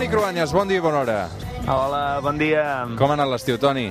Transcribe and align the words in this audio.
Toni 0.00 0.08
Cruanyes, 0.08 0.52
bon 0.56 0.64
dia 0.64 0.80
i 0.80 0.80
bona 0.80 1.02
hora. 1.02 1.14
Hola, 1.68 1.98
bon 2.24 2.38
dia. 2.40 2.62
Com 2.96 3.10
ha 3.12 3.16
anat 3.18 3.28
l'estiu, 3.28 3.58
Toni? 3.60 3.90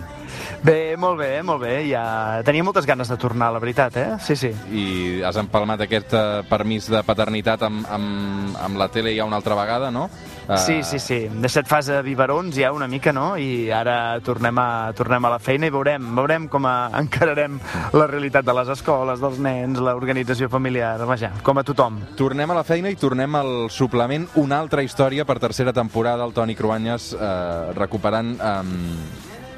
Bé, 0.66 0.96
molt 0.98 1.20
bé, 1.20 1.28
molt 1.46 1.62
bé. 1.62 1.84
Ja 1.86 2.42
tenia 2.42 2.66
moltes 2.66 2.88
ganes 2.90 3.12
de 3.14 3.18
tornar, 3.22 3.52
la 3.54 3.62
veritat, 3.62 4.00
eh? 4.02 4.08
Sí, 4.26 4.34
sí. 4.34 4.50
I 4.74 5.22
has 5.22 5.38
empalmat 5.38 5.84
aquest 5.86 6.16
eh, 6.18 6.24
permís 6.50 6.88
de 6.90 7.04
paternitat 7.06 7.62
amb, 7.68 7.86
amb, 7.86 8.58
amb 8.58 8.82
la 8.82 8.90
tele 8.90 9.14
ja 9.14 9.30
una 9.30 9.38
altra 9.38 9.54
vegada, 9.60 9.92
no? 9.94 10.08
Uh, 10.50 10.58
Sí, 10.58 10.82
sí, 10.82 10.98
sí. 10.98 11.20
Deixat 11.30 11.68
fase 11.70 11.94
de 11.94 12.02
biberons 12.02 12.56
ja 12.58 12.72
una 12.74 12.88
mica, 12.90 13.14
no? 13.14 13.36
I 13.38 13.70
ara 13.70 14.18
tornem 14.26 14.58
a, 14.58 14.92
tornem 14.98 15.26
a 15.26 15.34
la 15.36 15.38
feina 15.38 15.70
i 15.70 15.74
veurem, 15.74 16.08
veurem 16.18 16.48
com 16.50 16.66
a, 16.66 16.90
encararem 17.04 17.60
la 17.94 18.08
realitat 18.10 18.48
de 18.48 18.56
les 18.58 18.74
escoles, 18.74 19.22
dels 19.22 19.38
nens, 19.46 19.78
l'organització 19.78 20.50
familiar, 20.50 20.96
vaja, 21.06 21.32
com 21.46 21.62
a 21.62 21.66
tothom. 21.68 22.02
Tornem 22.18 22.50
a 22.50 22.58
la 22.58 22.66
feina 22.66 22.90
i 22.90 22.98
tornem 22.98 23.38
al 23.38 23.70
suplement. 23.70 24.26
Una 24.42 24.58
altra 24.64 24.82
història 24.82 25.28
per 25.30 25.38
tercera 25.38 25.74
temporada 25.76 26.26
el 26.26 26.34
Toni 26.34 26.58
Cruanyes 26.58 27.12
eh, 27.14 27.74
recuperant 27.78 28.34
eh, 28.40 28.60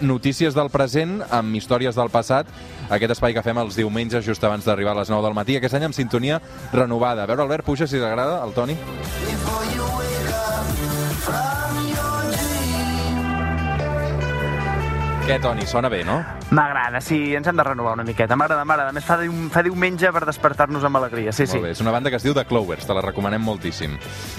notícies 0.02 0.58
del 0.58 0.70
present 0.74 1.22
amb 1.32 1.56
històries 1.56 1.96
del 1.96 2.12
passat. 2.12 2.52
Aquest 2.92 3.16
espai 3.16 3.36
que 3.38 3.46
fem 3.46 3.64
els 3.64 3.80
diumenges 3.80 4.26
just 4.28 4.44
abans 4.44 4.68
d'arribar 4.68 4.98
a 4.98 5.02
les 5.02 5.14
9 5.14 5.24
del 5.30 5.38
matí. 5.38 5.56
Aquest 5.56 5.80
any 5.80 5.88
amb 5.88 5.96
sintonia 5.96 6.42
renovada. 6.74 7.24
A 7.24 7.32
veure 7.32 7.46
Albert 7.48 7.66
Puja 7.70 7.88
si 7.88 8.02
t'agrada 8.02 8.42
el 8.44 8.52
Toni 8.58 8.76
Què, 15.22 15.36
Toni? 15.40 15.68
Sona 15.70 15.88
bé, 15.88 16.02
no? 16.04 16.18
M'agrada, 16.52 17.00
sí, 17.00 17.18
ens 17.38 17.46
hem 17.48 17.56
de 17.56 17.64
renovar 17.64 17.94
una 17.94 18.04
miqueta. 18.04 18.36
M'agrada, 18.36 18.66
m'agrada. 18.68 18.90
A 18.92 18.96
més, 18.96 19.06
fa, 19.06 19.16
dium, 19.22 19.46
fa 19.54 19.62
diumenge 19.64 20.10
per 20.12 20.26
despertar-nos 20.28 20.84
amb 20.88 20.98
alegria, 21.00 21.32
sí, 21.32 21.46
sí. 21.46 21.60
Molt 21.60 21.70
bé, 21.70 21.76
és 21.78 21.84
una 21.84 21.94
banda 21.94 22.12
que 22.12 22.18
es 22.20 22.26
diu 22.26 22.34
The 22.36 22.44
Clovers, 22.50 22.88
te 22.90 22.98
la 22.98 23.04
recomanem 23.06 23.46
moltíssim. 23.46 23.94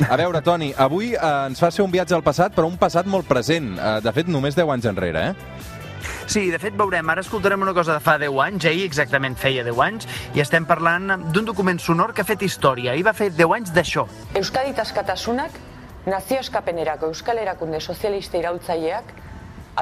A 0.09 0.19
veure, 0.21 0.43
Toni, 0.45 0.73
avui 0.77 1.15
eh, 1.15 1.23
ens 1.47 1.63
fa 1.63 1.71
ser 1.73 1.87
un 1.87 1.95
viatge 1.95 2.19
al 2.19 2.27
passat, 2.27 2.53
però 2.57 2.69
un 2.69 2.77
passat 2.83 3.09
molt 3.09 3.31
present. 3.31 3.73
Eh, 3.79 3.95
de 4.05 4.13
fet, 4.19 4.29
només 4.29 4.59
10 4.59 4.75
anys 4.77 4.91
enrere, 4.91 5.31
eh? 5.31 5.81
Sí, 6.27 6.49
de 6.51 6.59
fet, 6.59 6.75
veurem. 6.77 7.09
Ara 7.15 7.23
escoltarem 7.23 7.63
una 7.63 7.73
cosa 7.79 7.95
de 7.95 8.03
fa 8.03 8.19
10 8.21 8.45
anys, 8.51 8.67
ahir 8.69 8.85
exactament 8.91 9.39
feia 9.39 9.65
10 9.65 9.85
anys, 9.87 10.09
i 10.35 10.43
estem 10.43 10.67
parlant 10.67 11.31
d'un 11.33 11.47
document 11.47 11.81
sonor 11.81 12.13
que 12.13 12.27
ha 12.27 12.29
fet 12.29 12.43
història. 12.43 12.93
Ahir 12.93 13.07
va 13.07 13.15
fer 13.17 13.31
10 13.33 13.61
anys 13.63 13.73
d'això. 13.73 14.09
Euskadi 14.37 14.75
askatasunak 14.83 15.72
nazio 16.07 16.41
eskapenerako 16.41 17.13
Euskal 17.13 17.39
Erakunde 17.39 17.81
Sozialista 17.81 18.39
iraultzaileak 18.39 19.13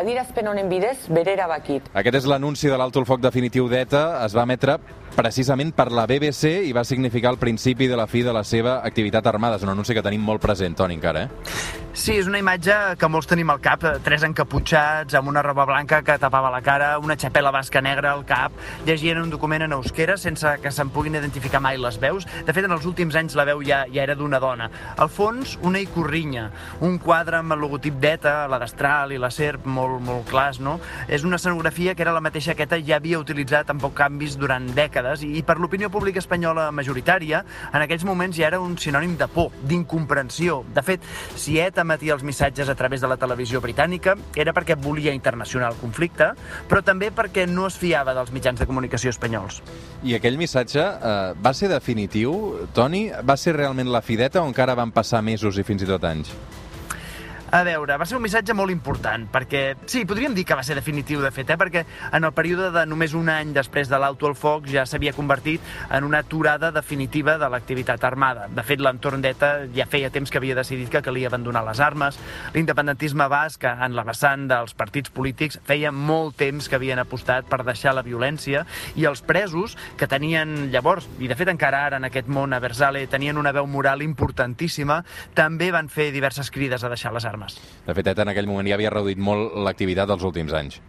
adirazpen 0.00 0.46
honen 0.46 0.68
bidez 0.70 1.08
bere 1.10 1.34
erabakit. 1.34 1.88
Aquest 1.96 2.20
és 2.20 2.26
l'anunci 2.30 2.70
de 2.70 2.78
l'alto 2.78 3.00
el 3.00 3.08
foc 3.08 3.22
definitiu 3.24 3.68
d'ETA. 3.68 4.20
Es 4.24 4.36
va 4.36 4.44
emetre 4.46 4.78
precisament 5.16 5.72
per 5.74 5.88
la 5.90 6.06
BBC 6.06 6.60
i 6.68 6.74
va 6.76 6.84
significar 6.86 7.32
el 7.34 7.40
principi 7.42 7.88
de 7.90 7.98
la 7.98 8.06
fi 8.06 8.22
de 8.22 8.34
la 8.36 8.44
seva 8.44 8.80
activitat 8.86 9.26
armada. 9.26 9.58
És 9.58 9.66
un 9.66 9.74
anunci 9.74 9.96
que 9.96 10.04
tenim 10.04 10.22
molt 10.22 10.42
present, 10.42 10.76
Toni, 10.78 11.00
encara, 11.00 11.24
eh? 11.26 11.79
Sí, 11.90 12.12
és 12.14 12.28
una 12.30 12.38
imatge 12.38 12.74
que 13.00 13.08
molts 13.10 13.26
tenim 13.26 13.48
al 13.50 13.58
cap, 13.58 13.82
eh, 13.82 13.98
tres 14.06 14.22
encaputxats, 14.22 15.16
amb 15.18 15.26
una 15.28 15.42
roba 15.42 15.64
blanca 15.66 15.98
que 16.06 16.14
tapava 16.22 16.48
la 16.48 16.60
cara, 16.62 17.00
una 17.02 17.16
xapela 17.16 17.50
basca 17.50 17.80
negra 17.82 18.12
al 18.12 18.24
cap, 18.24 18.52
llegien 18.86 19.18
un 19.18 19.28
document 19.28 19.62
en 19.62 19.72
euskera 19.72 20.16
sense 20.16 20.46
que 20.62 20.70
se'n 20.70 20.90
puguin 20.94 21.16
identificar 21.16 21.60
mai 21.60 21.78
les 21.78 21.98
veus. 21.98 22.28
De 22.46 22.52
fet, 22.52 22.64
en 22.64 22.70
els 22.70 22.86
últims 22.86 23.16
anys 23.16 23.34
la 23.34 23.44
veu 23.44 23.60
ja, 23.66 23.86
ja 23.90 24.04
era 24.04 24.14
d'una 24.14 24.38
dona. 24.38 24.70
Al 24.96 25.08
fons, 25.08 25.58
una 25.62 25.80
icorrinya, 25.80 26.52
un 26.80 26.96
quadre 26.98 27.38
amb 27.38 27.52
el 27.52 27.58
logotip 27.58 27.98
d'ETA, 27.98 28.46
la 28.46 28.60
destral 28.60 29.10
i 29.10 29.18
la 29.18 29.30
serp 29.30 29.66
molt, 29.66 29.98
molt 30.00 30.30
clars, 30.30 30.60
no? 30.60 30.78
És 31.08 31.24
una 31.24 31.42
escenografia 31.42 31.96
que 31.96 32.06
era 32.06 32.14
la 32.14 32.22
mateixa 32.22 32.54
que 32.54 32.68
ETA 32.68 32.78
ja 32.86 33.00
havia 33.02 33.18
utilitzat 33.18 33.68
amb 33.68 33.82
poc 33.82 33.98
canvis 33.98 34.38
durant 34.38 34.70
dècades 34.76 35.26
i, 35.26 35.32
i 35.38 35.42
per 35.42 35.58
l'opinió 35.58 35.90
pública 35.90 36.22
espanyola 36.22 36.70
majoritària, 36.70 37.42
en 37.74 37.82
aquells 37.82 38.06
moments 38.06 38.38
ja 38.38 38.46
era 38.46 38.62
un 38.62 38.78
sinònim 38.78 39.18
de 39.18 39.26
por, 39.26 39.50
d'incomprensió. 39.66 40.62
De 40.70 40.86
fet, 40.86 41.02
si 41.34 41.58
ETA 41.58 41.79
emetia 41.82 42.14
els 42.14 42.24
missatges 42.26 42.68
a 42.68 42.76
través 42.78 43.00
de 43.00 43.10
la 43.10 43.16
televisió 43.20 43.60
britànica 43.64 44.16
era 44.36 44.54
perquè 44.56 44.76
volia 44.78 45.14
internacional 45.16 45.74
el 45.74 45.80
conflicte, 45.80 46.30
però 46.68 46.82
també 46.84 47.10
perquè 47.14 47.46
no 47.48 47.66
es 47.68 47.78
fiava 47.80 48.14
dels 48.16 48.32
mitjans 48.32 48.60
de 48.60 48.68
comunicació 48.68 49.12
espanyols. 49.14 49.60
I 50.04 50.16
aquell 50.18 50.38
missatge 50.40 50.80
eh, 50.80 51.18
va 51.40 51.54
ser 51.56 51.70
definitiu, 51.72 52.68
Toni? 52.76 53.08
Va 53.26 53.36
ser 53.40 53.56
realment 53.56 53.90
la 53.92 54.04
fideta 54.04 54.42
o 54.42 54.48
encara 54.48 54.78
van 54.78 54.92
passar 54.92 55.22
mesos 55.22 55.58
i 55.58 55.66
fins 55.66 55.84
i 55.84 55.90
tot 55.90 56.04
anys? 56.08 56.34
A 57.50 57.64
veure, 57.66 57.96
va 57.98 58.06
ser 58.06 58.14
un 58.14 58.22
missatge 58.22 58.54
molt 58.54 58.70
important, 58.70 59.24
perquè 59.26 59.72
sí, 59.90 60.04
podríem 60.06 60.36
dir 60.36 60.44
que 60.46 60.54
va 60.54 60.62
ser 60.62 60.76
definitiu, 60.78 61.18
de 61.18 61.32
fet, 61.34 61.48
eh? 61.50 61.56
perquè 61.58 61.80
en 62.14 62.22
el 62.22 62.30
període 62.30 62.68
de 62.70 62.84
només 62.86 63.10
un 63.18 63.26
any 63.26 63.50
després 63.56 63.88
de 63.90 63.98
l'auto 63.98 64.28
al 64.28 64.36
foc 64.38 64.68
ja 64.70 64.84
s'havia 64.86 65.10
convertit 65.16 65.64
en 65.90 66.06
una 66.06 66.20
aturada 66.22 66.70
definitiva 66.70 67.34
de 67.42 67.48
l'activitat 67.50 68.06
armada. 68.06 68.44
De 68.54 68.62
fet, 68.62 68.78
l'entorn 68.78 69.24
d'ETA 69.24 69.48
ja 69.74 69.88
feia 69.90 70.12
temps 70.14 70.30
que 70.30 70.38
havia 70.38 70.54
decidit 70.54 70.92
que 70.92 71.02
calia 71.02 71.26
abandonar 71.26 71.64
les 71.66 71.80
armes. 71.82 72.20
L'independentisme 72.54 73.26
basc, 73.26 73.66
en 73.66 73.98
la 73.98 74.06
vessant 74.06 74.46
dels 74.46 74.78
partits 74.78 75.10
polítics, 75.10 75.58
feia 75.66 75.90
molt 75.90 76.38
temps 76.38 76.70
que 76.70 76.78
havien 76.78 77.02
apostat 77.02 77.50
per 77.50 77.64
deixar 77.66 77.96
la 77.98 78.06
violència 78.06 78.62
i 78.94 79.08
els 79.10 79.24
presos, 79.26 79.74
que 79.98 80.06
tenien 80.06 80.70
llavors, 80.70 81.10
i 81.18 81.26
de 81.26 81.34
fet 81.34 81.50
encara 81.50 81.82
ara 81.88 81.98
en 81.98 82.06
aquest 82.06 82.30
món 82.30 82.54
a 82.54 82.62
Versale, 82.62 83.08
tenien 83.10 83.42
una 83.42 83.50
veu 83.58 83.66
moral 83.66 84.06
importantíssima, 84.06 85.02
també 85.34 85.72
van 85.74 85.90
fer 85.90 86.12
diverses 86.14 86.54
crides 86.54 86.86
a 86.86 86.94
deixar 86.94 87.10
les 87.10 87.26
armes. 87.26 87.39
De 87.86 87.94
fet, 87.96 88.08
en 88.18 88.32
aquell 88.32 88.48
moment 88.50 88.68
ja 88.68 88.76
havia 88.78 88.92
reduït 88.92 89.18
molt 89.18 89.56
l'activitat 89.66 90.08
dels 90.10 90.26
últims 90.26 90.52
anys. 90.52 90.80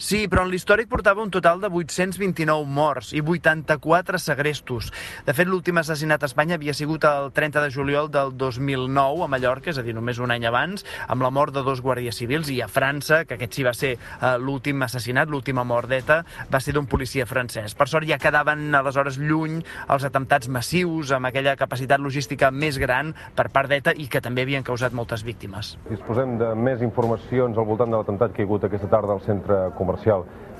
Sí, 0.00 0.22
però 0.32 0.46
en 0.46 0.48
l'històric 0.48 0.88
portava 0.88 1.20
un 1.20 1.28
total 1.28 1.58
de 1.60 1.68
829 1.68 2.64
morts 2.64 3.10
i 3.12 3.20
84 3.20 4.16
segrestos. 4.16 4.86
De 5.26 5.34
fet, 5.36 5.44
l'últim 5.44 5.76
assassinat 5.76 6.22
a 6.24 6.30
Espanya 6.30 6.56
havia 6.56 6.72
sigut 6.72 7.04
el 7.04 7.28
30 7.36 7.60
de 7.60 7.68
juliol 7.74 8.08
del 8.08 8.32
2009 8.40 9.26
a 9.26 9.28
Mallorca, 9.28 9.68
és 9.68 9.76
a 9.76 9.84
dir, 9.84 9.92
només 9.92 10.16
un 10.16 10.32
any 10.32 10.46
abans, 10.48 10.86
amb 11.04 11.20
la 11.20 11.28
mort 11.28 11.52
de 11.52 11.60
dos 11.66 11.82
guàrdies 11.84 12.16
civils, 12.16 12.48
i 12.48 12.62
a 12.64 12.68
França, 12.72 13.26
que 13.28 13.36
aquest 13.36 13.58
sí 13.58 13.66
va 13.66 13.74
ser 13.76 13.90
eh, 13.98 14.30
l'últim 14.40 14.80
assassinat, 14.86 15.28
l'última 15.28 15.66
mort 15.68 15.92
d'ETA, 15.92 16.22
va 16.48 16.62
ser 16.64 16.72
d'un 16.78 16.88
policia 16.88 17.28
francès. 17.28 17.76
Per 17.76 17.88
sort 17.92 18.08
ja 18.08 18.16
quedaven 18.16 18.72
aleshores 18.80 19.20
lluny 19.20 19.60
els 19.92 20.08
atemptats 20.08 20.48
massius, 20.48 21.12
amb 21.12 21.28
aquella 21.28 21.58
capacitat 21.60 22.00
logística 22.00 22.48
més 22.48 22.80
gran 22.80 23.12
per 23.36 23.50
part 23.52 23.68
d'ETA 23.68 23.98
i 24.00 24.08
que 24.08 24.24
també 24.24 24.48
havien 24.48 24.64
causat 24.64 24.96
moltes 24.96 25.28
víctimes. 25.28 25.76
Disposem 25.92 26.38
de 26.40 26.54
més 26.56 26.80
informacions 26.88 27.60
al 27.60 27.68
voltant 27.68 27.92
de 27.92 28.00
l'atemptat 28.00 28.32
que 28.32 28.40
hi 28.40 28.48
ha 28.48 28.52
hagut 28.54 28.64
aquesta 28.64 28.88
tarda 28.88 29.12
al 29.12 29.24
centre 29.28 29.62
comercial 29.76 29.89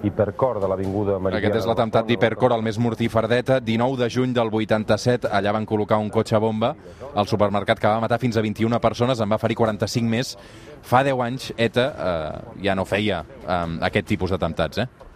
Hipercor 0.03 0.61
de 0.61 0.69
l'Avinguda 0.69 1.19
Meridiana. 1.21 1.41
Aquest 1.43 1.59
és 1.61 1.67
l'atemptat 1.69 2.07
d'Hipercor, 2.09 2.55
el 2.57 2.65
més 2.65 2.79
mortífer 2.81 3.27
d'ETA. 3.29 3.59
19 3.61 3.99
de 4.01 4.09
juny 4.09 4.33
del 4.37 4.49
87, 4.49 5.29
allà 5.29 5.53
van 5.53 5.69
col·locar 5.69 5.99
un 6.01 6.09
cotxe 6.13 6.41
bomba 6.41 6.73
al 7.15 7.29
supermercat 7.29 7.83
que 7.83 7.89
va 7.89 8.01
matar 8.01 8.21
fins 8.23 8.39
a 8.41 8.45
21 8.45 8.81
persones, 8.81 9.21
en 9.21 9.29
va 9.29 9.39
ferir 9.43 9.59
45 9.61 10.09
més. 10.09 10.33
Fa 10.81 11.03
10 11.05 11.21
anys, 11.27 11.51
ETA 11.57 11.87
eh, 11.93 12.41
ja 12.65 12.75
no 12.79 12.89
feia 12.89 13.21
eh, 13.45 13.63
aquest 13.91 14.09
tipus 14.09 14.33
d'atemptats, 14.33 14.81
eh? 14.81 15.10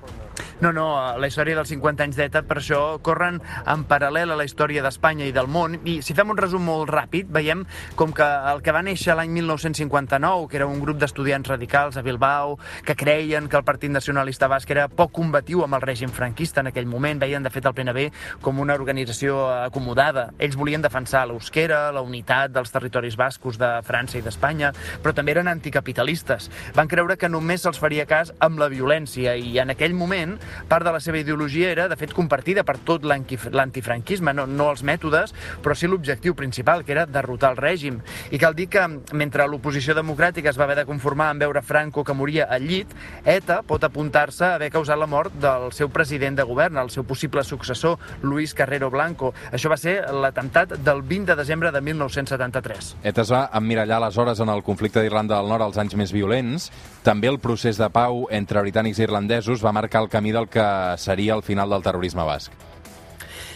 No, 0.60 0.70
no, 0.72 0.86
la 1.18 1.26
història 1.26 1.56
dels 1.58 1.72
50 1.72 2.04
anys 2.04 2.18
d'ETA, 2.18 2.44
per 2.46 2.60
això 2.60 2.80
corren 3.02 3.40
en 3.66 3.84
paral·lel 3.90 4.30
a 4.30 4.36
la 4.38 4.46
història 4.46 4.84
d'Espanya 4.84 5.26
i 5.26 5.32
del 5.34 5.48
món, 5.50 5.80
i 5.82 5.96
si 6.06 6.14
fem 6.14 6.30
un 6.30 6.38
resum 6.38 6.62
molt 6.68 6.92
ràpid, 6.92 7.26
veiem 7.34 7.64
com 7.98 8.12
que 8.14 8.26
el 8.52 8.62
que 8.62 8.74
va 8.74 8.84
néixer 8.86 9.16
l'any 9.18 9.32
1959, 9.34 10.46
que 10.50 10.60
era 10.60 10.68
un 10.70 10.78
grup 10.82 11.00
d'estudiants 11.02 11.50
radicals 11.50 11.98
a 11.98 12.04
Bilbao, 12.06 12.58
que 12.86 12.94
creien 12.94 13.48
que 13.48 13.58
el 13.58 13.66
Partit 13.66 13.90
Nacionalista 13.90 14.48
Basc 14.48 14.70
era 14.70 14.86
poc 14.88 15.10
combatiu 15.18 15.64
amb 15.64 15.74
el 15.78 15.82
règim 15.82 16.12
franquista 16.14 16.62
en 16.62 16.70
aquell 16.70 16.86
moment, 16.86 17.18
veien 17.18 17.42
de 17.42 17.50
fet 17.50 17.66
el 17.66 17.74
PNB 17.74 18.06
com 18.44 18.62
una 18.62 18.78
organització 18.78 19.48
acomodada. 19.50 20.28
Ells 20.38 20.58
volien 20.60 20.84
defensar 20.84 21.24
l'eusquera, 21.26 21.88
la 21.92 22.04
unitat 22.06 22.54
dels 22.54 22.70
territoris 22.74 23.18
bascos 23.18 23.58
de 23.58 23.72
França 23.86 24.20
i 24.20 24.24
d'Espanya, 24.24 24.70
però 25.02 25.14
també 25.16 25.34
eren 25.34 25.50
anticapitalistes. 25.50 26.50
Van 26.78 26.90
creure 26.90 27.18
que 27.18 27.32
només 27.32 27.66
se'ls 27.66 27.82
faria 27.82 28.06
cas 28.06 28.32
amb 28.38 28.62
la 28.62 28.70
violència 28.70 29.34
i 29.34 29.58
en 29.58 29.74
aquell 29.74 29.98
moment 29.98 30.38
part 30.68 30.86
de 30.86 30.92
la 30.94 31.00
seva 31.00 31.20
ideologia 31.20 31.70
era, 31.70 31.88
de 31.88 31.96
fet, 31.96 32.12
compartida 32.14 32.64
per 32.64 32.78
tot 32.84 33.04
l'antifranquisme, 33.04 34.34
no, 34.34 34.46
no 34.46 34.70
els 34.72 34.84
mètodes, 34.86 35.34
però 35.62 35.76
sí 35.76 35.90
l'objectiu 35.90 36.34
principal, 36.34 36.84
que 36.84 36.94
era 36.96 37.06
derrotar 37.06 37.52
el 37.54 37.60
règim. 37.60 38.00
I 38.30 38.40
cal 38.42 38.56
dir 38.56 38.68
que, 38.72 38.84
mentre 39.12 39.46
l'oposició 39.48 39.94
democràtica 39.96 40.50
es 40.50 40.58
va 40.60 40.66
haver 40.68 40.78
de 40.80 40.86
conformar 40.88 41.30
en 41.32 41.42
veure 41.44 41.62
Franco 41.62 42.04
que 42.04 42.16
moria 42.16 42.48
al 42.50 42.66
llit, 42.66 42.90
ETA 43.24 43.60
pot 43.66 43.84
apuntar-se 43.84 44.44
a 44.44 44.54
haver 44.58 44.70
causat 44.74 44.98
la 44.98 45.08
mort 45.10 45.34
del 45.40 45.70
seu 45.72 45.90
president 45.92 46.38
de 46.38 46.46
govern, 46.46 46.78
el 46.80 46.90
seu 46.90 47.04
possible 47.04 47.44
successor, 47.44 47.98
Luis 48.22 48.54
Carrero 48.54 48.90
Blanco. 48.90 49.32
Això 49.52 49.70
va 49.72 49.78
ser 49.80 49.96
l'atemptat 50.12 50.76
del 50.84 51.02
20 51.02 51.32
de 51.32 51.38
desembre 51.40 51.72
de 51.72 51.80
1973. 51.80 52.94
ETA 53.04 53.24
es 53.24 53.32
va 53.32 53.46
emmirallar 53.54 54.00
aleshores 54.02 54.40
en 54.40 54.52
el 54.52 54.62
conflicte 54.66 55.02
d'Irlanda 55.02 55.38
del 55.38 55.48
Nord 55.48 55.68
als 55.68 55.80
anys 55.80 55.96
més 55.98 56.12
violents. 56.12 56.70
També 57.04 57.28
el 57.30 57.40
procés 57.40 57.78
de 57.80 57.88
pau 57.92 58.24
entre 58.34 58.62
britànics 58.64 59.00
i 59.00 59.06
irlandesos 59.06 59.64
va 59.64 59.74
marcar 59.76 60.04
el 60.04 60.10
camí 60.12 60.33
del 60.34 60.48
que 60.52 60.66
seria 60.98 61.34
el 61.38 61.42
final 61.42 61.70
del 61.70 61.82
terrorisme 61.82 62.24
basc. 62.26 62.52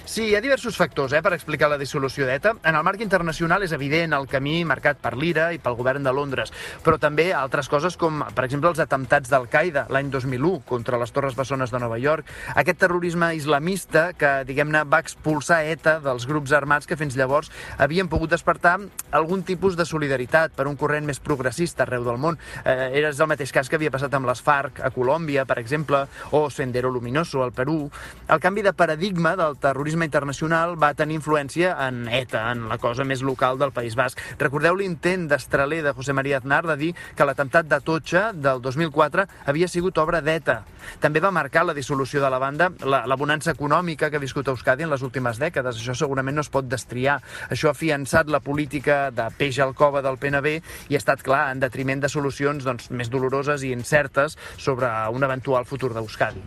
Sí, 0.08 0.22
hi 0.30 0.36
ha 0.38 0.40
diversos 0.40 0.72
factors 0.80 1.12
eh, 1.12 1.18
per 1.20 1.34
explicar 1.36 1.68
la 1.68 1.76
dissolució 1.76 2.24
d'ETA. 2.24 2.54
En 2.64 2.76
el 2.78 2.84
marc 2.86 3.02
internacional 3.04 3.60
és 3.66 3.74
evident 3.76 4.14
el 4.16 4.24
camí 4.26 4.62
marcat 4.64 4.96
per 5.02 5.10
l'IRA 5.20 5.50
i 5.52 5.58
pel 5.60 5.74
govern 5.76 6.06
de 6.06 6.14
Londres, 6.16 6.48
però 6.80 6.96
també 6.96 7.26
altres 7.36 7.68
coses 7.68 7.98
com, 8.00 8.22
per 8.32 8.46
exemple, 8.46 8.70
els 8.72 8.80
atemptats 8.80 9.28
d'Al-Qaeda 9.28 9.82
l'any 9.92 10.08
2001 10.08 10.62
contra 10.70 10.96
les 10.96 11.12
Torres 11.12 11.36
Bessones 11.36 11.74
de 11.74 11.80
Nova 11.82 11.98
York. 12.00 12.24
Aquest 12.54 12.80
terrorisme 12.80 13.34
islamista 13.36 14.06
que, 14.16 14.30
diguem-ne, 14.48 14.86
va 14.88 15.02
expulsar 15.04 15.58
ETA 15.74 15.98
dels 16.00 16.24
grups 16.30 16.56
armats 16.56 16.88
que 16.88 16.96
fins 16.96 17.12
llavors 17.20 17.52
havien 17.76 18.08
pogut 18.08 18.32
despertar 18.32 18.78
algun 19.12 19.44
tipus 19.44 19.76
de 19.76 19.84
solidaritat 19.84 20.56
per 20.56 20.70
un 20.72 20.80
corrent 20.80 21.04
més 21.04 21.20
progressista 21.20 21.84
arreu 21.84 22.08
del 22.08 22.16
món. 22.16 22.40
Eh, 22.64 22.94
era 23.02 23.12
el 23.12 23.28
mateix 23.28 23.52
cas 23.52 23.68
que 23.68 23.76
havia 23.76 23.92
passat 23.92 24.16
amb 24.16 24.32
les 24.32 24.40
FARC 24.40 24.80
a 24.80 24.88
Colòmbia, 24.88 25.44
per 25.44 25.60
exemple, 25.60 26.06
o 26.32 26.46
Sendero 26.48 26.88
Luminoso 26.96 27.44
al 27.44 27.52
Perú. 27.52 27.90
El 28.24 28.40
canvi 28.40 28.64
de 28.64 28.72
paradigma 28.72 29.36
del 29.36 29.60
terrorisme 29.60 29.97
terrorisme 29.98 30.06
internacional 30.06 30.76
va 30.78 30.94
tenir 30.94 31.16
influència 31.18 31.74
en 31.86 32.06
ETA, 32.08 32.52
en 32.52 32.68
la 32.70 32.78
cosa 32.78 33.04
més 33.04 33.22
local 33.22 33.58
del 33.58 33.72
País 33.72 33.96
Basc. 33.96 34.18
Recordeu 34.38 34.76
l'intent 34.76 35.26
d'estraler 35.28 35.82
de 35.82 35.92
José 35.92 36.12
María 36.12 36.38
Aznar 36.38 36.64
de 36.66 36.76
dir 36.76 36.92
que 37.16 37.26
l'atemptat 37.26 37.66
de 37.66 37.80
Totxa 37.80 38.32
del 38.32 38.62
2004 38.62 39.26
havia 39.46 39.68
sigut 39.68 39.98
obra 39.98 40.20
d'ETA. 40.20 40.62
També 41.00 41.20
va 41.20 41.32
marcar 41.34 41.64
la 41.66 41.74
dissolució 41.74 42.22
de 42.22 42.30
la 42.30 42.38
banda 42.38 42.70
la, 42.84 43.04
la 43.06 43.16
bonança 43.16 43.52
econòmica 43.52 44.10
que 44.10 44.16
ha 44.16 44.22
viscut 44.22 44.48
Euskadi 44.48 44.86
en 44.86 44.92
les 44.92 45.02
últimes 45.02 45.38
dècades. 45.38 45.80
Això 45.80 45.96
segurament 45.98 46.38
no 46.38 46.44
es 46.46 46.52
pot 46.52 46.68
destriar. 46.68 47.18
Això 47.50 47.72
ha 47.72 47.76
fiançat 47.76 48.30
la 48.30 48.40
política 48.40 49.10
de 49.10 49.28
peix 49.38 49.58
al 49.58 49.74
cova 49.74 50.02
del 50.02 50.18
PNB 50.18 50.58
i 50.88 50.94
ha 50.94 51.02
estat, 51.02 51.24
clar, 51.26 51.48
en 51.52 51.64
detriment 51.64 52.04
de 52.04 52.12
solucions 52.12 52.64
doncs, 52.64 52.90
més 52.90 53.10
doloroses 53.10 53.64
i 53.66 53.72
incertes 53.74 54.38
sobre 54.56 54.90
un 55.10 55.26
eventual 55.26 55.66
futur 55.66 55.94
d'Euskadi. 55.96 56.44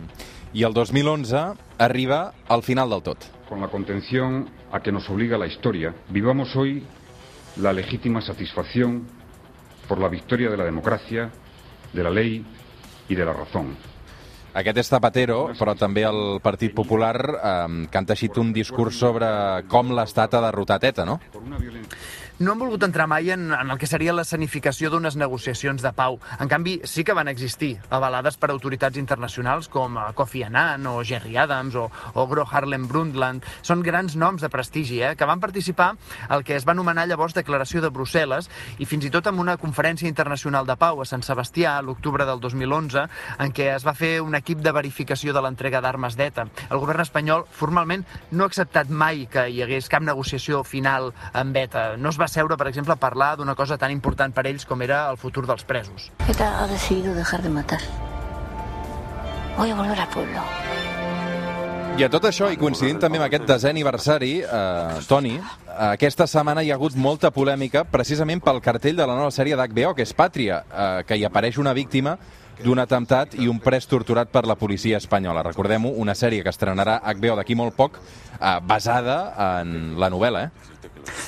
I 0.52 0.64
el 0.64 0.74
2011 0.74 1.54
arriba 1.78 2.34
al 2.48 2.62
final 2.62 2.90
del 2.90 3.02
tot. 3.02 3.42
con 3.52 3.60
la 3.60 3.68
contención 3.68 4.48
a 4.72 4.80
que 4.80 4.90
nos 4.90 5.10
obliga 5.10 5.36
la 5.36 5.46
historia, 5.46 5.94
vivamos 6.08 6.56
hoy 6.56 6.82
la 7.56 7.70
legítima 7.70 8.22
satisfacción 8.22 9.06
por 9.86 9.98
la 9.98 10.08
victoria 10.08 10.48
de 10.48 10.56
la 10.56 10.64
democracia, 10.64 11.30
de 11.92 12.02
la 12.02 12.08
ley 12.08 12.46
y 13.10 13.14
de 13.14 13.24
la 13.26 13.34
razón. 13.34 13.76
Aquest 14.52 14.82
és 14.82 14.88
Zapatero, 14.88 15.46
però 15.56 15.72
també 15.76 16.02
el 16.04 16.38
Partit 16.44 16.74
Popular 16.76 17.16
eh, 17.16 17.86
que 17.88 17.98
han 18.00 18.08
teixit 18.08 18.36
un 18.36 18.50
discurs 18.52 18.98
sobre 19.00 19.28
com 19.72 19.94
l'Estat 19.96 20.34
ha 20.36 20.42
derrotat 20.44 20.84
ETA, 20.90 21.06
no? 21.08 21.18
No 22.42 22.52
han 22.52 22.58
volgut 22.58 22.82
entrar 22.82 23.06
mai 23.06 23.30
en, 23.30 23.52
en 23.54 23.70
el 23.70 23.78
que 23.78 23.86
seria 23.86 24.12
l'escenificació 24.16 24.88
d'unes 24.90 25.14
negociacions 25.20 25.82
de 25.84 25.92
pau. 25.94 26.16
En 26.42 26.50
canvi, 26.50 26.80
sí 26.88 27.04
que 27.06 27.14
van 27.14 27.30
existir, 27.30 27.76
avalades 27.94 28.34
per 28.40 28.50
autoritats 28.50 28.98
internacionals 28.98 29.68
com 29.70 29.94
eh, 29.94 30.08
Kofi 30.18 30.42
Annan 30.48 30.88
o 30.90 30.96
Jerry 31.06 31.36
Adams 31.38 31.76
o, 31.78 31.84
o 32.18 32.24
Gro 32.26 32.42
Harlem 32.50 32.88
Brundtland. 32.90 33.46
Són 33.62 33.84
grans 33.86 34.16
noms 34.18 34.42
de 34.42 34.50
prestigi, 34.50 34.98
eh, 35.06 35.12
que 35.14 35.28
van 35.28 35.42
participar 35.42 35.92
al 36.28 36.42
que 36.42 36.56
es 36.56 36.66
va 36.66 36.74
anomenar 36.74 37.06
llavors 37.06 37.36
Declaració 37.36 37.82
de 37.84 37.92
Brussel·les 37.94 38.50
i 38.82 38.88
fins 38.90 39.06
i 39.06 39.12
tot 39.14 39.30
en 39.30 39.38
una 39.38 39.54
conferència 39.60 40.10
internacional 40.10 40.66
de 40.66 40.76
pau 40.80 40.98
a 40.98 41.06
Sant 41.06 41.22
Sebastià, 41.22 41.76
a 41.76 41.86
l'octubre 41.86 42.26
del 42.26 42.42
2011, 42.42 43.06
en 43.38 43.54
què 43.54 43.70
es 43.76 43.86
va 43.86 43.94
fer 43.94 44.16
un 44.24 44.34
equip 44.34 44.64
de 44.66 44.74
verificació 44.74 45.30
de 45.36 45.44
l'entrega 45.46 45.84
d'armes 45.84 46.18
d'ETA. 46.18 46.48
El 46.70 46.82
govern 46.82 47.06
espanyol 47.06 47.46
formalment 47.54 48.02
no 48.32 48.42
ha 48.42 48.50
acceptat 48.50 48.90
mai 48.90 49.28
que 49.30 49.46
hi 49.46 49.62
hagués 49.62 49.90
cap 49.92 50.02
negociació 50.02 50.64
final 50.66 51.12
amb 51.32 51.62
ETA. 51.62 51.92
No 52.02 52.10
es 52.10 52.18
va 52.18 52.31
seure, 52.32 52.56
per 52.56 52.68
exemple, 52.70 52.96
a 52.96 53.00
parlar 53.00 53.36
d'una 53.38 53.54
cosa 53.58 53.78
tan 53.78 53.92
important 53.94 54.34
per 54.34 54.46
ells 54.50 54.66
com 54.68 54.82
era 54.82 55.04
el 55.10 55.20
futur 55.20 55.46
dels 55.46 55.64
presos. 55.68 56.10
ETA 56.28 56.48
ha 56.62 56.66
decidido 56.70 57.14
dejar 57.14 57.42
de 57.42 57.52
matar. 57.52 57.80
Voy 59.56 59.70
a 59.70 59.74
volver 59.74 60.00
al 60.00 60.08
pueblo. 60.08 60.40
I 61.92 62.06
a 62.06 62.08
tot 62.08 62.24
això, 62.24 62.46
i 62.48 62.56
coincidint 62.56 63.02
també 63.02 63.18
amb 63.20 63.26
aquest 63.26 63.44
desè 63.44 63.68
aniversari, 63.68 64.38
eh, 64.40 65.00
Toni, 65.04 65.34
aquesta 65.82 66.28
setmana 66.30 66.62
hi 66.62 66.70
ha 66.70 66.76
hagut 66.78 66.94
molta 66.94 67.32
polèmica 67.34 67.82
precisament 67.90 68.42
pel 68.44 68.60
cartell 68.62 68.94
de 69.00 69.06
la 69.08 69.16
nova 69.18 69.32
sèrie 69.34 69.56
d'HBO, 69.58 69.96
que 69.98 70.04
és 70.06 70.14
Pàtria, 70.14 70.60
eh, 70.62 71.02
que 71.08 71.18
hi 71.18 71.24
apareix 71.26 71.58
una 71.58 71.72
víctima 71.74 72.18
d'un 72.62 72.78
atemptat 72.78 73.34
i 73.34 73.48
un 73.50 73.58
pres 73.58 73.88
torturat 73.90 74.30
per 74.30 74.44
la 74.46 74.54
policia 74.54 75.00
espanyola. 75.02 75.42
Recordem-ho, 75.42 75.90
una 75.98 76.14
sèrie 76.14 76.44
que 76.44 76.52
estrenarà 76.54 77.00
HBO 77.02 77.34
d'aquí 77.40 77.56
molt 77.58 77.74
poc, 77.74 77.98
eh, 77.98 78.58
basada 78.62 79.18
en 79.60 79.98
la 79.98 80.10
novel·la, 80.10 80.44
eh? 80.44 80.72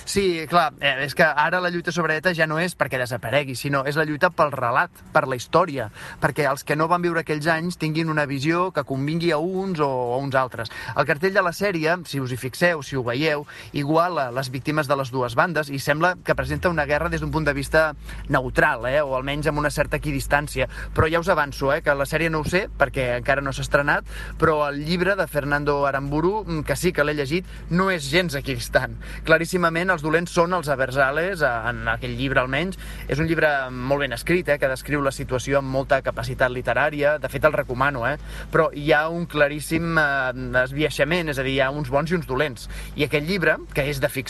Sí, 0.04 0.46
clar, 0.48 0.72
eh, 0.80 1.04
és 1.04 1.14
que 1.14 1.24
ara 1.24 1.60
la 1.60 1.70
lluita 1.70 1.92
sobre 1.92 2.16
ETA 2.18 2.34
ja 2.36 2.46
no 2.46 2.58
és 2.62 2.76
perquè 2.78 2.98
desaparegui, 3.00 3.56
sinó 3.58 3.82
és 3.88 3.96
la 3.98 4.04
lluita 4.06 4.30
pel 4.30 4.52
relat, 4.54 4.90
per 5.12 5.24
la 5.28 5.36
història, 5.36 5.88
perquè 6.22 6.46
els 6.50 6.64
que 6.64 6.76
no 6.76 6.88
van 6.88 7.02
viure 7.02 7.24
aquells 7.24 7.48
anys 7.50 7.78
tinguin 7.80 8.12
una 8.12 8.26
visió 8.30 8.70
que 8.72 8.84
convingui 8.86 9.32
a 9.32 9.38
uns 9.38 9.80
o 9.80 9.88
a 10.14 10.18
uns 10.18 10.36
altres. 10.38 10.70
El 10.96 11.06
cartell 11.08 11.34
de 11.34 11.42
la 11.42 11.52
sèrie, 11.52 11.96
si 12.06 12.20
us 12.20 12.32
hi 12.32 12.38
fixeu, 12.38 12.82
si 12.82 12.96
ho 12.96 13.04
veieu, 13.04 13.46
iguala 13.72 14.30
les 14.44 14.50
víctimes 14.52 14.88
de 14.88 14.96
les 14.98 15.08
dues 15.08 15.34
bandes 15.38 15.70
i 15.72 15.78
sembla 15.80 16.14
que 16.20 16.34
presenta 16.36 16.68
una 16.68 16.84
guerra 16.84 17.08
des 17.08 17.22
d'un 17.22 17.30
punt 17.32 17.46
de 17.46 17.54
vista 17.56 17.94
neutral, 18.28 18.84
eh, 18.86 19.00
o 19.00 19.14
almenys 19.16 19.46
amb 19.48 19.58
una 19.62 19.70
certa 19.72 19.96
equidistància. 19.96 20.66
Però 20.92 21.08
ja 21.08 21.20
us 21.20 21.30
avanço, 21.32 21.72
eh, 21.72 21.80
que 21.80 21.94
la 21.94 22.04
sèrie 22.04 22.28
no 22.28 22.42
ho 22.42 22.44
sé, 22.44 22.68
perquè 22.68 23.16
encara 23.16 23.40
no 23.40 23.52
s'ha 23.52 23.64
estrenat, 23.64 24.04
però 24.38 24.68
el 24.68 24.84
llibre 24.84 25.16
de 25.16 25.26
Fernando 25.26 25.86
Aramburu, 25.86 26.44
mm, 26.44 26.64
que 26.64 26.76
sí 26.76 26.92
que 26.92 27.04
l'he 27.04 27.14
llegit, 27.14 27.46
no 27.70 27.90
és 27.90 28.10
gens 28.10 28.34
equidistant. 28.34 28.98
Claríssimament 29.24 29.90
els 29.90 30.02
dolents 30.02 30.30
són 30.30 30.52
els 30.52 30.68
Aversales, 30.68 31.40
eh, 31.40 31.70
en 31.70 31.88
aquell 31.88 32.18
llibre 32.18 32.40
almenys. 32.40 32.76
És 33.08 33.18
un 33.18 33.26
llibre 33.26 33.70
molt 33.70 34.00
ben 34.00 34.12
escrit, 34.12 34.48
eh, 34.48 34.58
que 34.58 34.68
descriu 34.68 35.00
la 35.00 35.12
situació 35.12 35.58
amb 35.58 35.68
molta 35.68 36.02
capacitat 36.02 36.50
literària, 36.50 37.18
de 37.18 37.28
fet 37.28 37.44
el 37.44 37.52
recomano, 37.52 38.06
eh? 38.06 38.18
però 38.52 38.68
hi 38.74 38.92
ha 38.92 39.08
un 39.08 39.24
claríssim 39.24 39.96
eh, 39.96 40.32
és 40.74 41.38
a 41.38 41.42
dir, 41.42 41.54
hi 41.54 41.60
ha 41.60 41.70
uns 41.70 41.88
bons 41.88 42.10
i 42.10 42.14
uns 42.14 42.26
dolents. 42.26 42.68
I 42.96 43.04
aquest 43.04 43.26
llibre, 43.26 43.56
que 43.72 43.88
és 43.88 44.00
de 44.00 44.08
ficció, 44.08 44.23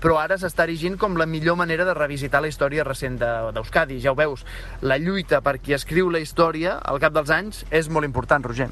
però 0.00 0.18
ara 0.22 0.38
s'està 0.38 0.64
erigint 0.68 0.98
com 0.98 1.16
la 1.16 1.26
millor 1.26 1.56
manera 1.56 1.84
de 1.84 1.94
revisitar 1.94 2.42
la 2.42 2.48
història 2.48 2.84
recent 2.84 3.18
d'Euskadi. 3.18 4.00
Ja 4.00 4.12
ho 4.12 4.18
veus, 4.18 4.44
la 4.80 4.98
lluita 4.98 5.40
per 5.40 5.58
qui 5.60 5.74
escriu 5.74 6.10
la 6.10 6.22
història 6.22 6.78
al 6.82 7.00
cap 7.00 7.12
dels 7.12 7.30
anys 7.30 7.64
és 7.70 7.88
molt 7.88 8.04
important, 8.06 8.44
Roger. 8.44 8.70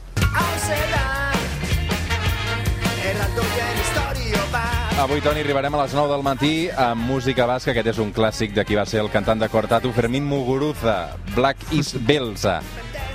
Avui, 5.02 5.18
Toni, 5.20 5.40
arribarem 5.40 5.74
a 5.74 5.80
les 5.82 5.94
9 5.96 6.12
del 6.12 6.22
matí 6.22 6.68
amb 6.78 7.02
música 7.08 7.42
basca. 7.48 7.72
Aquest 7.72 7.88
és 7.90 7.98
un 7.98 8.12
clàssic 8.14 8.52
de 8.54 8.62
qui 8.62 8.76
va 8.78 8.84
ser 8.86 9.00
el 9.02 9.10
cantant 9.10 9.40
de 9.40 9.48
Cortatu, 9.50 9.90
Fermín 9.90 10.28
Muguruza, 10.28 11.16
Black 11.34 11.72
is 11.74 11.90
Belza. 12.06 12.60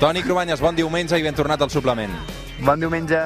Toni 0.01 0.25
Cruanyes, 0.25 0.59
bon 0.59 0.75
diumenge 0.75 1.15
i 1.15 1.23
ben 1.23 1.37
tornat 1.37 1.63
al 1.63 1.71
suplement. 1.71 2.11
Bon 2.59 2.81
diumenge. 2.81 3.21